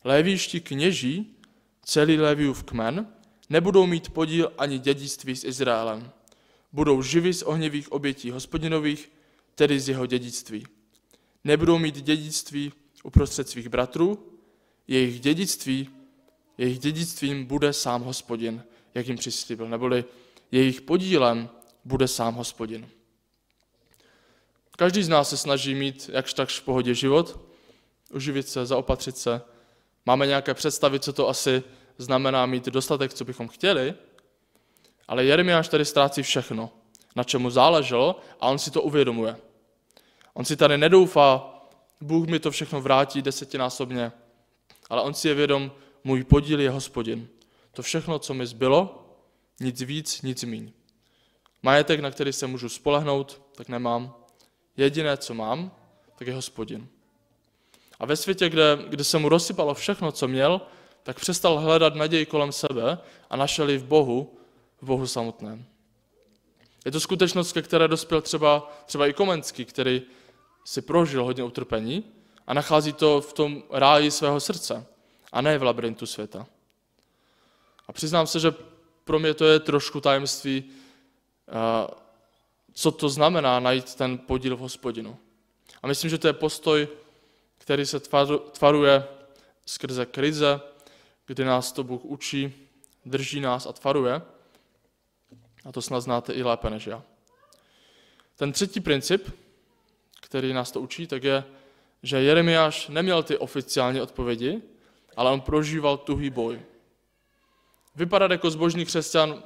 Lévíští 0.03 0.61
kněží, 0.61 1.35
celý 1.81 2.17
Léviův 2.17 2.63
kmen, 2.63 3.07
nebudou 3.49 3.85
mít 3.85 4.09
podíl 4.09 4.51
ani 4.57 4.79
dědictví 4.79 5.35
s 5.35 5.43
Izraelem. 5.43 6.11
Budou 6.75 7.01
živi 7.01 7.33
z 7.33 7.43
ohnivých 7.43 7.91
obětí 7.91 8.31
hospodinových, 8.31 9.11
tedy 9.55 9.79
z 9.79 9.89
jeho 9.89 10.05
dědictví. 10.05 10.67
Nebudou 11.43 11.77
mít 11.77 11.95
dědictví 11.95 12.73
uprostřed 13.03 13.49
svých 13.49 13.69
bratrů, 13.69 14.33
jejich 14.87 15.19
dědictví, 15.19 15.89
jejich 16.57 16.79
dědictvím 16.79 17.45
bude 17.45 17.73
sám 17.73 18.03
hospodin, 18.03 18.63
jak 18.93 19.07
jim 19.07 19.17
přislíbil, 19.17 19.69
neboli 19.69 20.05
jejich 20.51 20.81
podílem 20.81 21.49
bude 21.85 22.07
sám 22.07 22.33
hospodin. 22.33 22.87
Každý 24.77 25.03
z 25.03 25.09
nás 25.09 25.29
se 25.29 25.37
snaží 25.37 25.75
mít 25.75 26.09
jakž 26.13 26.33
takž 26.33 26.59
v 26.59 26.63
pohodě 26.63 26.93
život, 26.93 27.39
uživit 28.13 28.47
se, 28.47 28.65
zaopatřit 28.65 29.17
se. 29.17 29.41
Máme 30.05 30.27
nějaké 30.27 30.53
představy, 30.53 30.99
co 30.99 31.13
to 31.13 31.29
asi 31.29 31.63
znamená 31.97 32.45
mít 32.45 32.65
dostatek, 32.65 33.13
co 33.13 33.25
bychom 33.25 33.47
chtěli, 33.47 33.93
ale 35.15 35.25
Jeremiáš 35.25 35.67
tady 35.67 35.85
ztrácí 35.85 36.23
všechno, 36.23 36.69
na 37.15 37.23
čemu 37.23 37.49
záleželo 37.49 38.19
a 38.41 38.47
on 38.47 38.59
si 38.59 38.71
to 38.71 38.81
uvědomuje. 38.81 39.37
On 40.33 40.45
si 40.45 40.57
tady 40.57 40.77
nedoufá, 40.77 41.55
Bůh 42.01 42.27
mi 42.27 42.39
to 42.39 42.51
všechno 42.51 42.81
vrátí 42.81 43.21
desetinásobně, 43.21 44.11
ale 44.89 45.01
on 45.01 45.13
si 45.13 45.27
je 45.27 45.33
vědom, 45.33 45.71
můj 46.03 46.23
podíl 46.23 46.59
je 46.59 46.69
hospodin. 46.69 47.27
To 47.71 47.81
všechno, 47.81 48.19
co 48.19 48.33
mi 48.33 48.47
zbylo, 48.47 49.07
nic 49.59 49.81
víc, 49.81 50.21
nic 50.21 50.43
míň. 50.43 50.71
Majetek, 51.63 51.99
na 51.99 52.11
který 52.11 52.33
se 52.33 52.47
můžu 52.47 52.69
spolehnout, 52.69 53.41
tak 53.55 53.69
nemám. 53.69 54.15
Jediné, 54.77 55.17
co 55.17 55.33
mám, 55.33 55.71
tak 56.15 56.27
je 56.27 56.33
hospodin. 56.33 56.87
A 57.99 58.05
ve 58.05 58.15
světě, 58.15 58.49
kde, 58.49 58.77
kde 58.87 59.03
se 59.03 59.17
mu 59.17 59.29
rozsypalo 59.29 59.73
všechno, 59.73 60.11
co 60.11 60.27
měl, 60.27 60.61
tak 61.03 61.19
přestal 61.19 61.59
hledat 61.59 61.95
naději 61.95 62.25
kolem 62.25 62.51
sebe 62.51 62.97
a 63.29 63.35
našel 63.35 63.69
ji 63.69 63.77
v 63.77 63.85
Bohu, 63.85 64.35
Bohu 64.85 65.07
samotném. 65.07 65.65
Je 66.85 66.91
to 66.91 66.99
skutečnost, 66.99 67.51
ke 67.51 67.61
které 67.61 67.87
dospěl 67.87 68.21
třeba, 68.21 68.71
třeba 68.85 69.07
i 69.07 69.13
Komenský, 69.13 69.65
který 69.65 70.01
si 70.65 70.81
prožil 70.81 71.23
hodně 71.23 71.43
utrpení 71.43 72.03
a 72.47 72.53
nachází 72.53 72.93
to 72.93 73.21
v 73.21 73.33
tom 73.33 73.63
ráji 73.71 74.11
svého 74.11 74.39
srdce 74.39 74.85
a 75.31 75.41
ne 75.41 75.57
v 75.57 75.63
labirintu 75.63 76.05
světa. 76.05 76.47
A 77.87 77.93
přiznám 77.93 78.27
se, 78.27 78.39
že 78.39 78.53
pro 79.03 79.19
mě 79.19 79.33
to 79.33 79.45
je 79.45 79.59
trošku 79.59 80.01
tajemství, 80.01 80.63
eh, 81.47 81.87
co 82.73 82.91
to 82.91 83.09
znamená 83.09 83.59
najít 83.59 83.95
ten 83.95 84.17
podíl 84.17 84.55
v 84.55 84.59
hospodinu. 84.59 85.17
A 85.83 85.87
myslím, 85.87 86.09
že 86.09 86.17
to 86.17 86.27
je 86.27 86.33
postoj, 86.33 86.87
který 87.57 87.85
se 87.85 87.99
tvaruje 88.51 89.07
skrze 89.65 90.05
krize, 90.05 90.61
kdy 91.25 91.45
nás 91.45 91.71
to 91.71 91.83
Bůh 91.83 92.05
učí, 92.05 92.53
drží 93.05 93.39
nás 93.39 93.65
a 93.65 93.73
tvaruje. 93.73 94.21
A 95.65 95.71
to 95.71 95.81
snad 95.81 96.01
znáte 96.01 96.33
i 96.33 96.43
lépe 96.43 96.69
než 96.69 96.87
já. 96.87 97.03
Ten 98.35 98.51
třetí 98.51 98.79
princip, 98.79 99.35
který 100.21 100.53
nás 100.53 100.71
to 100.71 100.81
učí, 100.81 101.07
tak 101.07 101.23
je, 101.23 101.43
že 102.03 102.21
Jeremiáš 102.21 102.87
neměl 102.87 103.23
ty 103.23 103.37
oficiální 103.37 104.01
odpovědi, 104.01 104.61
ale 105.15 105.31
on 105.31 105.41
prožíval 105.41 105.97
tuhý 105.97 106.29
boj. 106.29 106.61
Vypadat 107.95 108.31
jako 108.31 108.49
zbožný 108.49 108.85
křesťan, 108.85 109.43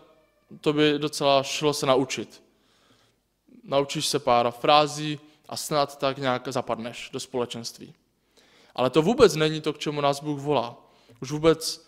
to 0.61 0.73
by 0.73 0.99
docela 0.99 1.43
šlo 1.43 1.73
se 1.73 1.85
naučit. 1.85 2.43
Naučíš 3.63 4.07
se 4.07 4.19
pár 4.19 4.51
frází 4.51 5.19
a 5.49 5.57
snad 5.57 5.99
tak 5.99 6.17
nějak 6.17 6.47
zapadneš 6.47 7.09
do 7.13 7.19
společenství. 7.19 7.93
Ale 8.75 8.89
to 8.89 9.01
vůbec 9.01 9.35
není 9.35 9.61
to, 9.61 9.73
k 9.73 9.79
čemu 9.79 10.01
nás 10.01 10.23
Bůh 10.23 10.39
volá. 10.39 10.77
Už 11.21 11.31
vůbec 11.31 11.87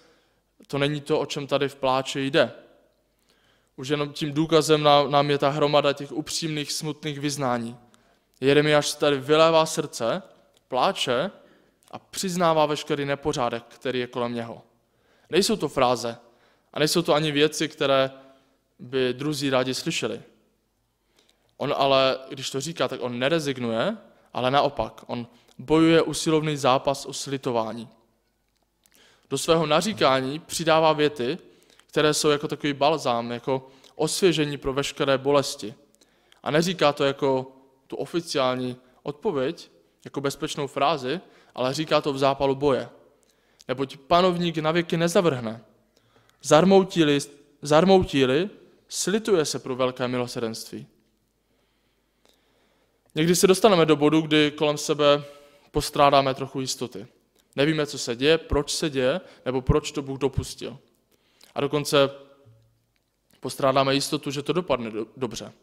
to 0.67 0.77
není 0.77 1.01
to, 1.01 1.19
o 1.19 1.25
čem 1.25 1.47
tady 1.47 1.69
v 1.69 1.75
pláči 1.75 2.25
jde. 2.25 2.51
Už 3.75 3.87
jenom 3.87 4.13
tím 4.13 4.33
důkazem 4.33 4.83
nám 5.09 5.29
je 5.29 5.37
ta 5.37 5.49
hromada 5.49 5.93
těch 5.93 6.11
upřímných, 6.11 6.71
smutných 6.71 7.19
vyznání. 7.19 7.77
Jeremiáš 8.41 8.93
tady 8.93 9.17
vylévá 9.19 9.65
srdce, 9.65 10.21
pláče 10.67 11.31
a 11.91 11.99
přiznává 11.99 12.65
veškerý 12.65 13.05
nepořádek, 13.05 13.63
který 13.67 13.99
je 13.99 14.07
kolem 14.07 14.33
něho. 14.33 14.61
Nejsou 15.29 15.55
to 15.55 15.69
fráze 15.69 16.17
a 16.73 16.79
nejsou 16.79 17.01
to 17.01 17.13
ani 17.13 17.31
věci, 17.31 17.67
které 17.67 18.11
by 18.79 19.13
druzí 19.13 19.49
rádi 19.49 19.73
slyšeli. 19.73 20.21
On 21.57 21.73
ale, 21.77 22.19
když 22.29 22.49
to 22.51 22.61
říká, 22.61 22.87
tak 22.87 22.99
on 23.03 23.19
nerezignuje, 23.19 23.97
ale 24.33 24.51
naopak, 24.51 25.03
on 25.07 25.27
bojuje 25.57 26.01
usilovný 26.01 26.57
zápas 26.57 27.05
o 27.05 27.13
slitování. 27.13 27.89
Do 29.29 29.37
svého 29.37 29.65
naříkání 29.65 30.39
přidává 30.39 30.93
věty, 30.93 31.37
které 31.91 32.13
jsou 32.13 32.29
jako 32.29 32.47
takový 32.47 32.73
balzám, 32.73 33.31
jako 33.31 33.67
osvěžení 33.95 34.57
pro 34.57 34.73
veškeré 34.73 35.17
bolesti. 35.17 35.73
A 36.43 36.51
neříká 36.51 36.93
to 36.93 37.03
jako 37.03 37.51
tu 37.87 37.95
oficiální 37.95 38.77
odpověď, 39.03 39.71
jako 40.05 40.21
bezpečnou 40.21 40.67
frázi, 40.67 41.21
ale 41.55 41.73
říká 41.73 42.01
to 42.01 42.13
v 42.13 42.17
zápalu 42.17 42.55
boje. 42.55 42.89
Neboť 43.67 43.97
panovník 43.97 44.57
na 44.57 44.71
věky 44.71 44.97
nezavrhne. 44.97 45.63
Zarmoutíli, 46.41 47.19
zarmoutíli 47.61 48.49
slituje 48.87 49.45
se 49.45 49.59
pro 49.59 49.75
velké 49.75 50.07
milosedenství. 50.07 50.87
Někdy 53.15 53.35
se 53.35 53.47
dostaneme 53.47 53.85
do 53.85 53.95
bodu, 53.95 54.21
kdy 54.21 54.51
kolem 54.51 54.77
sebe 54.77 55.23
postrádáme 55.71 56.33
trochu 56.33 56.61
jistoty. 56.61 57.07
Nevíme, 57.55 57.87
co 57.87 57.97
se 57.97 58.15
děje, 58.15 58.37
proč 58.37 58.71
se 58.71 58.89
děje, 58.89 59.21
nebo 59.45 59.61
proč 59.61 59.91
to 59.91 60.01
Bůh 60.01 60.19
dopustil. 60.19 60.77
A 61.55 61.61
dokonce 61.61 62.09
postrádáme 63.39 63.93
jistotu, 63.93 64.31
že 64.31 64.41
to 64.41 64.53
dopadne 64.53 64.91
do, 64.91 65.05
dobře. 65.17 65.53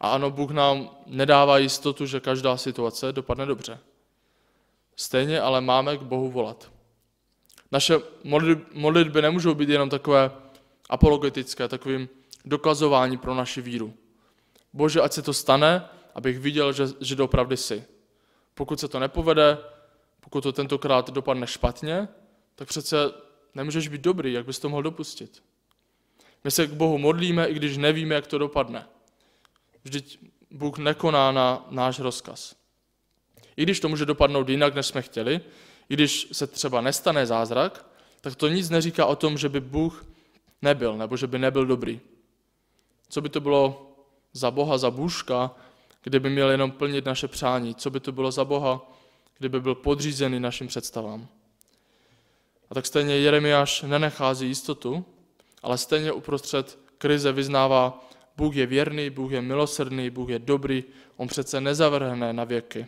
A 0.00 0.10
ano, 0.10 0.30
Bůh 0.30 0.50
nám 0.50 0.90
nedává 1.06 1.58
jistotu, 1.58 2.06
že 2.06 2.20
každá 2.20 2.56
situace 2.56 3.12
dopadne 3.12 3.46
dobře. 3.46 3.78
Stejně 4.96 5.40
ale 5.40 5.60
máme 5.60 5.96
k 5.96 6.02
Bohu 6.02 6.30
volat. 6.30 6.70
Naše 7.72 7.98
modlitby 8.74 9.22
nemůžou 9.22 9.54
být 9.54 9.68
jenom 9.68 9.90
takové 9.90 10.30
apologetické, 10.88 11.68
takovým 11.68 12.08
dokazování 12.44 13.18
pro 13.18 13.34
naši 13.34 13.60
víru. 13.60 13.94
Bože, 14.72 15.00
ať 15.00 15.12
se 15.12 15.22
to 15.22 15.32
stane, 15.32 15.84
abych 16.14 16.38
viděl, 16.38 16.72
že, 16.72 16.84
že 17.00 17.16
doopravdy 17.16 17.56
jsi. 17.56 17.84
Pokud 18.54 18.80
se 18.80 18.88
to 18.88 18.98
nepovede, 18.98 19.58
pokud 20.20 20.40
to 20.40 20.52
tentokrát 20.52 21.10
dopadne 21.10 21.46
špatně, 21.46 22.08
tak 22.54 22.68
přece 22.68 22.96
nemůžeš 23.54 23.88
být 23.88 24.00
dobrý, 24.00 24.32
jak 24.32 24.46
bys 24.46 24.58
to 24.58 24.68
mohl 24.68 24.82
dopustit. 24.82 25.42
My 26.44 26.50
se 26.50 26.66
k 26.66 26.72
Bohu 26.72 26.98
modlíme, 26.98 27.46
i 27.46 27.54
když 27.54 27.76
nevíme, 27.76 28.14
jak 28.14 28.26
to 28.26 28.38
dopadne. 28.38 28.86
Vždyť 29.84 30.18
Bůh 30.50 30.78
nekoná 30.78 31.32
na 31.32 31.66
náš 31.70 31.98
rozkaz. 31.98 32.56
I 33.56 33.62
když 33.62 33.80
to 33.80 33.88
může 33.88 34.06
dopadnout 34.06 34.48
jinak, 34.48 34.74
než 34.74 34.86
jsme 34.86 35.02
chtěli, 35.02 35.40
i 35.88 35.94
když 35.94 36.28
se 36.32 36.46
třeba 36.46 36.80
nestane 36.80 37.26
zázrak, 37.26 37.86
tak 38.20 38.36
to 38.36 38.48
nic 38.48 38.70
neříká 38.70 39.06
o 39.06 39.16
tom, 39.16 39.38
že 39.38 39.48
by 39.48 39.60
Bůh 39.60 40.06
nebyl, 40.62 40.96
nebo 40.96 41.16
že 41.16 41.26
by 41.26 41.38
nebyl 41.38 41.66
dobrý. 41.66 42.00
Co 43.08 43.20
by 43.20 43.28
to 43.28 43.40
bylo 43.40 43.92
za 44.32 44.50
Boha, 44.50 44.78
za 44.78 44.90
bůžka, 44.90 45.50
kdyby 46.02 46.30
měl 46.30 46.50
jenom 46.50 46.70
plnit 46.70 47.04
naše 47.04 47.28
přání? 47.28 47.74
Co 47.74 47.90
by 47.90 48.00
to 48.00 48.12
bylo 48.12 48.30
za 48.30 48.44
Boha, 48.44 48.92
kdyby 49.38 49.60
byl 49.60 49.74
podřízený 49.74 50.40
našim 50.40 50.66
představám? 50.66 51.28
A 52.70 52.74
tak 52.74 52.86
stejně 52.86 53.16
Jeremiáš 53.16 53.82
nenechází 53.82 54.46
jistotu, 54.46 55.04
ale 55.62 55.78
stejně 55.78 56.12
uprostřed 56.12 56.78
krize 56.98 57.32
vyznává, 57.32 58.08
Bůh 58.36 58.56
je 58.56 58.66
věrný, 58.66 59.10
Bůh 59.10 59.32
je 59.32 59.42
milosrdný, 59.42 60.10
Bůh 60.10 60.28
je 60.28 60.38
dobrý, 60.38 60.84
on 61.16 61.28
přece 61.28 61.60
nezavrhne 61.60 62.32
na 62.32 62.44
věky. 62.44 62.86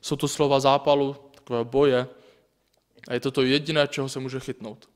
Jsou 0.00 0.16
to 0.16 0.28
slova 0.28 0.60
zápalu, 0.60 1.16
takového 1.34 1.64
boje 1.64 2.08
a 3.08 3.14
je 3.14 3.20
to 3.20 3.30
to 3.30 3.42
jediné, 3.42 3.88
čeho 3.88 4.08
se 4.08 4.20
může 4.20 4.40
chytnout. 4.40 4.88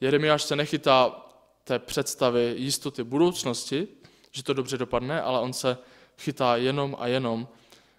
Jeremiáš 0.00 0.42
se 0.42 0.56
nechytá 0.56 1.26
té 1.64 1.78
představy 1.78 2.54
jistoty 2.56 3.04
budoucnosti, 3.04 3.88
že 4.30 4.42
to 4.42 4.54
dobře 4.54 4.78
dopadne, 4.78 5.22
ale 5.22 5.40
on 5.40 5.52
se 5.52 5.78
chytá 6.18 6.56
jenom 6.56 6.96
a 6.98 7.06
jenom 7.06 7.48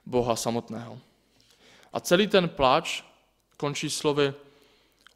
Boha 0.05 0.36
samotného. 0.36 1.00
A 1.93 2.00
celý 2.00 2.27
ten 2.27 2.50
pláč 2.50 3.03
končí 3.57 3.89
slovy 3.89 4.33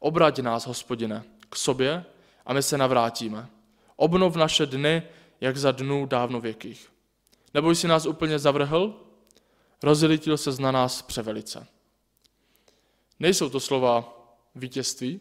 Obrať 0.04 0.38
nás, 0.38 0.66
hospodine, 0.66 1.24
k 1.48 1.56
sobě 1.56 2.04
a 2.46 2.52
my 2.52 2.62
se 2.62 2.78
navrátíme. 2.78 3.48
Obnov 3.96 4.36
naše 4.36 4.66
dny, 4.66 5.02
jak 5.40 5.56
za 5.56 5.72
dnů 5.72 6.06
dávno 6.06 6.40
věkých. 6.40 6.92
Nebo 7.54 7.70
jsi 7.70 7.88
nás 7.88 8.06
úplně 8.06 8.38
zavrhl, 8.38 9.00
rozlitil 9.82 10.36
se 10.36 10.62
na 10.62 10.72
nás 10.72 11.02
převelice. 11.02 11.66
Nejsou 13.20 13.50
to 13.50 13.60
slova 13.60 14.18
vítězství, 14.54 15.20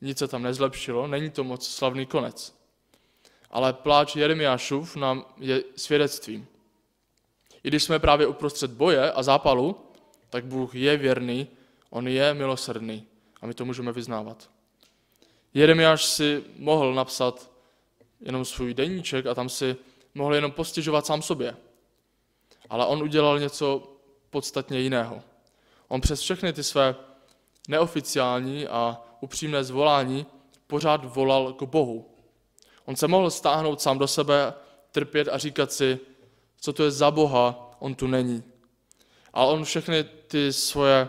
nic 0.00 0.18
se 0.18 0.28
tam 0.28 0.42
nezlepšilo, 0.42 1.06
není 1.06 1.30
to 1.30 1.44
moc 1.44 1.68
slavný 1.68 2.06
konec. 2.06 2.56
Ale 3.50 3.72
pláč 3.72 4.16
Jeremiášův 4.16 4.96
nám 4.96 5.24
je 5.36 5.62
svědectvím. 5.76 6.46
I 7.62 7.68
když 7.68 7.82
jsme 7.82 7.98
právě 7.98 8.26
uprostřed 8.26 8.70
boje 8.70 9.12
a 9.12 9.22
zápalu, 9.22 9.76
tak 10.30 10.44
Bůh 10.44 10.74
je 10.74 10.96
věrný, 10.96 11.48
on 11.90 12.08
je 12.08 12.34
milosrdný 12.34 13.07
a 13.40 13.46
my 13.46 13.54
to 13.54 13.64
můžeme 13.64 13.92
vyznávat. 13.92 14.50
Jeremiáš 15.54 16.04
si 16.04 16.44
mohl 16.56 16.94
napsat 16.94 17.50
jenom 18.20 18.44
svůj 18.44 18.74
deníček 18.74 19.26
a 19.26 19.34
tam 19.34 19.48
si 19.48 19.76
mohl 20.14 20.34
jenom 20.34 20.52
postěžovat 20.52 21.06
sám 21.06 21.22
sobě. 21.22 21.56
Ale 22.70 22.86
on 22.86 23.02
udělal 23.02 23.38
něco 23.38 23.92
podstatně 24.30 24.80
jiného. 24.80 25.22
On 25.88 26.00
přes 26.00 26.20
všechny 26.20 26.52
ty 26.52 26.62
své 26.62 26.94
neoficiální 27.68 28.66
a 28.66 29.02
upřímné 29.20 29.64
zvolání 29.64 30.26
pořád 30.66 31.04
volal 31.04 31.52
k 31.52 31.62
Bohu. 31.62 32.10
On 32.84 32.96
se 32.96 33.08
mohl 33.08 33.30
stáhnout 33.30 33.80
sám 33.80 33.98
do 33.98 34.08
sebe, 34.08 34.54
trpět 34.92 35.28
a 35.28 35.38
říkat 35.38 35.72
si, 35.72 35.98
co 36.60 36.72
to 36.72 36.84
je 36.84 36.90
za 36.90 37.10
Boha, 37.10 37.76
on 37.78 37.94
tu 37.94 38.06
není. 38.06 38.42
Ale 39.32 39.52
on 39.52 39.64
všechny 39.64 40.04
ty 40.04 40.52
svoje 40.52 41.08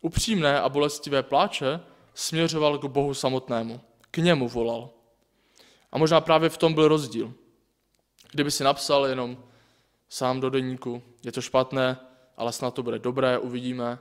upřímné 0.00 0.60
a 0.60 0.68
bolestivé 0.68 1.22
pláče 1.22 1.80
směřoval 2.14 2.78
k 2.78 2.84
Bohu 2.84 3.14
samotnému. 3.14 3.80
K 4.10 4.16
němu 4.16 4.48
volal. 4.48 4.90
A 5.92 5.98
možná 5.98 6.20
právě 6.20 6.48
v 6.48 6.56
tom 6.56 6.74
byl 6.74 6.88
rozdíl. 6.88 7.32
Kdyby 8.32 8.50
si 8.50 8.64
napsal 8.64 9.06
jenom 9.06 9.38
sám 10.08 10.40
do 10.40 10.50
deníku, 10.50 11.02
je 11.24 11.32
to 11.32 11.40
špatné, 11.40 11.96
ale 12.36 12.52
snad 12.52 12.74
to 12.74 12.82
bude 12.82 12.98
dobré, 12.98 13.38
uvidíme, 13.38 13.98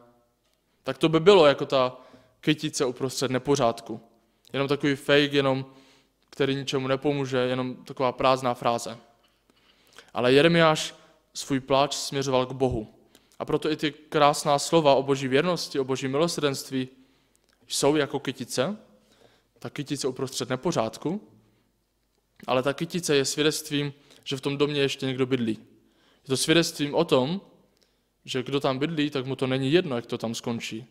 tak 0.83 0.97
to 0.97 1.09
by 1.09 1.19
bylo 1.19 1.45
jako 1.45 1.65
ta 1.65 1.97
kytice 2.41 2.85
uprostřed 2.85 3.31
nepořádku. 3.31 4.01
Jenom 4.53 4.67
takový 4.67 4.95
fake, 4.95 5.33
jenom, 5.33 5.65
který 6.29 6.55
ničemu 6.55 6.87
nepomůže, 6.87 7.37
jenom 7.37 7.75
taková 7.75 8.11
prázdná 8.11 8.53
fráze. 8.53 8.97
Ale 10.13 10.33
Jeremiáš 10.33 10.95
svůj 11.33 11.59
pláč 11.59 11.95
směřoval 11.95 12.45
k 12.45 12.51
Bohu. 12.51 12.98
A 13.39 13.45
proto 13.45 13.71
i 13.71 13.75
ty 13.75 13.91
krásná 13.91 14.59
slova 14.59 14.95
o 14.95 15.03
boží 15.03 15.27
věrnosti, 15.27 15.79
o 15.79 15.83
boží 15.83 16.07
milosrdenství 16.07 16.89
jsou 17.67 17.95
jako 17.95 18.19
kytice, 18.19 18.77
ta 19.59 19.69
kytice 19.69 20.07
uprostřed 20.07 20.49
nepořádku, 20.49 21.27
ale 22.47 22.63
ta 22.63 22.73
kytice 22.73 23.15
je 23.15 23.25
svědectvím, 23.25 23.93
že 24.23 24.37
v 24.37 24.41
tom 24.41 24.57
domě 24.57 24.81
ještě 24.81 25.05
někdo 25.05 25.25
bydlí. 25.25 25.59
Je 26.23 26.27
to 26.27 26.37
svědectvím 26.37 26.95
o 26.95 27.05
tom, 27.05 27.41
že 28.25 28.43
kdo 28.43 28.59
tam 28.59 28.79
bydlí, 28.79 29.09
tak 29.09 29.25
mu 29.25 29.35
to 29.35 29.47
není 29.47 29.71
jedno, 29.71 29.95
jak 29.95 30.05
to 30.05 30.17
tam 30.17 30.35
skončí. 30.35 30.85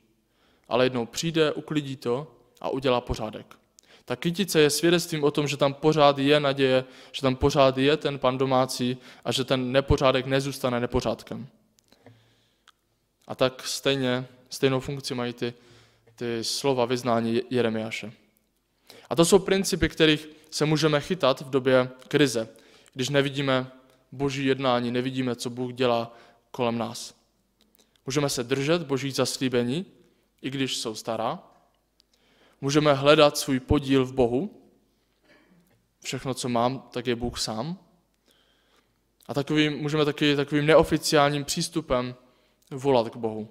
Ale 0.68 0.85
jednou 0.85 1.07
přijde, 1.07 1.53
uklidí 1.53 1.96
to 1.96 2.35
a 2.61 2.68
udělá 2.68 3.01
pořádek. 3.01 3.59
Ta 4.05 4.16
kytice 4.16 4.61
je 4.61 4.70
svědectvím 4.70 5.25
o 5.25 5.31
tom, 5.31 5.49
že 5.49 5.57
tam 5.57 5.75
pořád 5.75 6.18
je 6.18 6.40
naděje, 6.40 6.85
že 7.12 7.23
tam 7.23 7.37
pořád 7.37 7.79
je 7.79 7.96
ten 7.96 8.18
pan 8.18 8.38
domácí 8.38 8.96
a 9.25 9.33
že 9.33 9.44
ten 9.44 9.73
nepořádek 9.73 10.27
nezůstane 10.27 10.81
nepořádkem. 10.81 11.49
A 13.29 13.35
tak 13.35 13.67
stejně, 13.67 14.27
stejnou 14.51 14.81
funkci 14.81 15.14
mají 15.14 15.33
ty, 15.33 15.55
ty 16.14 16.45
slova 16.45 16.85
vyznání 16.85 17.43
Jeremiáše. 17.51 18.12
A 19.11 19.17
to 19.17 19.25
jsou 19.25 19.38
principy, 19.38 19.88
kterých 19.88 20.29
se 20.51 20.64
můžeme 20.64 21.01
chytat 21.01 21.41
v 21.41 21.51
době 21.51 21.91
krize, 22.09 22.49
když 22.95 23.09
nevidíme 23.09 23.67
boží 24.12 24.47
jednání, 24.47 24.91
nevidíme, 24.91 25.37
co 25.37 25.51
Bůh 25.51 25.73
dělá 25.73 26.17
kolem 26.51 26.79
nás. 26.79 27.14
Můžeme 28.07 28.29
se 28.29 28.45
držet 28.45 28.83
boží 28.83 29.11
zaslíbení, 29.11 29.87
i 30.43 30.51
když 30.51 30.77
jsou 30.77 30.95
stará. 30.95 31.38
Můžeme 32.61 32.95
hledat 32.95 33.38
svůj 33.38 33.61
podíl 33.61 34.05
v 34.05 34.12
Bohu. 34.12 34.62
Všechno, 36.05 36.35
co 36.35 36.49
mám, 36.49 36.88
tak 36.93 37.07
je 37.07 37.17
Bůh 37.17 37.41
sám. 37.41 37.79
A 39.27 39.35
takovým, 39.35 39.79
můžeme 39.79 40.05
taky 40.05 40.37
takovým 40.37 40.67
neoficiálním 40.67 41.45
přístupem 41.45 42.14
volat 42.70 43.09
k 43.09 43.16
Bohu. 43.16 43.48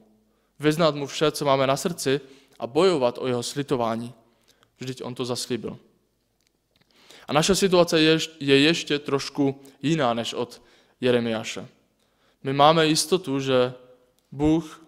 Vyznat 0.59 0.95
mu 0.95 1.07
vše, 1.07 1.31
co 1.31 1.45
máme 1.45 1.67
na 1.67 1.77
srdci 1.77 2.21
a 2.59 2.67
bojovat 2.67 3.17
o 3.17 3.27
jeho 3.27 3.43
slitování. 3.43 4.13
Vždyť 4.79 5.03
on 5.03 5.15
to 5.15 5.25
zaslíbil. 5.25 5.77
A 7.27 7.33
naše 7.33 7.55
situace 7.55 8.01
je 8.39 8.59
ještě 8.59 8.99
trošku 8.99 9.61
jiná 9.81 10.13
než 10.13 10.33
od 10.33 10.61
Jeremiáše. 11.01 11.67
My 12.43 12.53
máme 12.53 12.87
jistotu, 12.87 13.39
že 13.39 13.73
Bůh 14.31 14.85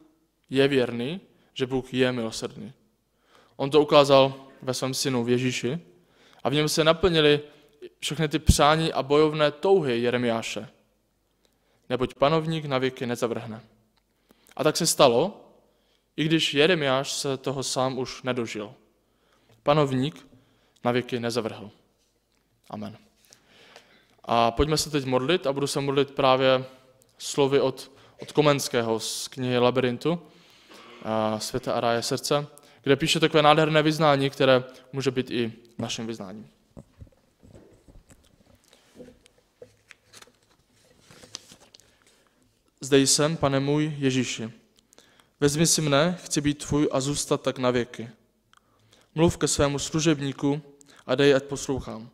je 0.49 0.67
věrný, 0.67 1.21
že 1.53 1.65
Bůh 1.65 1.93
je 1.93 2.11
milosrdný. 2.11 2.73
On 3.55 3.69
to 3.69 3.81
ukázal 3.81 4.33
ve 4.61 4.73
svém 4.73 4.93
synu 4.93 5.23
v 5.23 5.29
Ježíši 5.29 5.79
a 6.43 6.49
v 6.49 6.53
něm 6.53 6.69
se 6.69 6.83
naplnili 6.83 7.41
všechny 7.99 8.27
ty 8.27 8.39
přání 8.39 8.93
a 8.93 9.03
bojovné 9.03 9.51
touhy 9.51 10.01
Jeremiáše. 10.01 10.69
Neboť 11.89 12.13
panovník 12.13 12.65
na 12.65 12.77
věky 12.77 13.05
nezavrhne. 13.05 13.61
A 14.59 14.63
tak 14.63 14.77
se 14.77 14.87
stalo, 14.87 15.45
i 16.17 16.25
když 16.25 16.53
Jeremiáš 16.53 17.11
se 17.11 17.37
toho 17.37 17.63
sám 17.63 17.97
už 17.97 18.23
nedožil. 18.23 18.73
Panovník 19.63 20.27
na 20.83 20.91
věky 20.91 21.19
nezavrhl. 21.19 21.71
Amen. 22.69 22.97
A 24.23 24.51
pojďme 24.51 24.77
se 24.77 24.89
teď 24.89 25.05
modlit 25.05 25.47
a 25.47 25.53
budu 25.53 25.67
se 25.67 25.81
modlit 25.81 26.11
právě 26.11 26.65
slovy 27.17 27.61
od, 27.61 27.91
od 28.21 28.31
Komenského 28.31 28.99
z 28.99 29.27
knihy 29.27 29.57
Labyrintu, 29.57 30.21
Světa 31.37 31.73
a 31.73 31.79
ráje 31.79 32.01
srdce, 32.01 32.47
kde 32.81 32.95
píše 32.95 33.19
takové 33.19 33.43
nádherné 33.43 33.81
vyznání, 33.81 34.29
které 34.29 34.63
může 34.93 35.11
být 35.11 35.31
i 35.31 35.53
naším 35.77 36.07
vyznáním. 36.07 36.49
Zde 42.81 42.99
jsem, 42.99 43.37
pane 43.37 43.59
můj 43.59 43.93
Ježíši. 43.97 44.51
Vezmi 45.39 45.67
si 45.67 45.81
mne, 45.81 46.17
chci 46.23 46.41
být 46.41 46.65
tvůj 46.65 46.89
a 46.91 47.01
zůstat 47.01 47.41
tak 47.41 47.57
na 47.57 47.71
věky. 47.71 48.09
Mluv 49.15 49.37
ke 49.37 49.47
svému 49.47 49.79
služebníku 49.79 50.61
a 51.05 51.15
dej, 51.15 51.35
ať 51.35 51.43
poslouchám. 51.43 52.09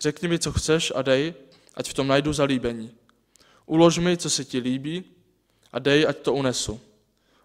Řekni 0.00 0.28
mi, 0.28 0.38
co 0.38 0.52
chceš 0.52 0.92
a 0.96 1.02
dej, 1.02 1.34
ať 1.74 1.90
v 1.90 1.94
tom 1.94 2.06
najdu 2.06 2.32
zalíbení. 2.32 2.94
Ulož 3.66 3.98
mi, 3.98 4.16
co 4.16 4.30
se 4.30 4.44
ti 4.44 4.58
líbí 4.58 5.04
a 5.72 5.78
dej, 5.78 6.06
ať 6.08 6.18
to 6.18 6.34
unesu. 6.34 6.80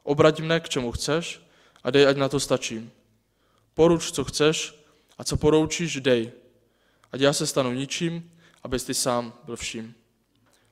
Obrať 0.03 0.39
mne, 0.39 0.59
k 0.59 0.69
čemu 0.69 0.91
chceš 0.91 1.41
a 1.83 1.91
dej, 1.91 2.07
ať 2.07 2.17
na 2.17 2.29
to 2.29 2.39
stačím. 2.39 2.91
Poruč, 3.73 4.11
co 4.11 4.23
chceš 4.23 4.73
a 5.17 5.23
co 5.23 5.37
poroučíš, 5.37 6.01
dej. 6.01 6.31
Ať 7.11 7.21
já 7.21 7.33
se 7.33 7.47
stanu 7.47 7.71
ničím, 7.73 8.31
abys 8.63 8.83
ty 8.83 8.93
sám 8.93 9.33
byl 9.45 9.55
vším. 9.55 9.95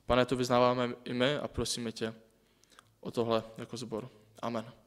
Pane, 0.06 0.26
to 0.26 0.36
vyznáváme 0.36 0.94
i 1.04 1.14
my 1.14 1.36
a 1.36 1.48
prosíme 1.48 1.92
tě 1.92 2.14
o 3.00 3.10
tohle 3.10 3.42
jako 3.56 3.76
zbor. 3.76 4.10
Amen. 4.42 4.83